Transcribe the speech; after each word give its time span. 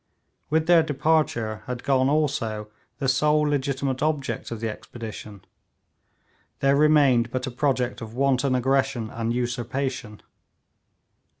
With 0.49 0.65
their 0.65 0.81
departure 0.81 1.61
had 1.67 1.83
gone, 1.83 2.09
also, 2.09 2.69
the 2.97 3.07
sole 3.07 3.41
legitimate 3.41 4.01
object 4.01 4.49
of 4.49 4.59
the 4.59 4.67
expedition; 4.67 5.45
there 6.59 6.75
remained 6.75 7.29
but 7.29 7.45
a 7.45 7.51
project 7.51 8.01
of 8.01 8.15
wanton 8.15 8.55
aggression 8.55 9.11
and 9.11 9.31
usurpation. 9.31 10.23